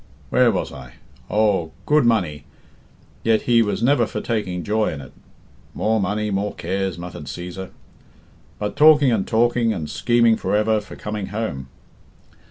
[0.31, 0.93] "Where was I?
[1.29, 2.45] Oh, 'good money'
[3.23, 5.13] 'Yet he was never for taking joy in it'"
[5.75, 7.69] "More money, more cares," muttered Cæsar.
[8.57, 11.67] "'But talking and talking, and scheming for ever, for coming home.'"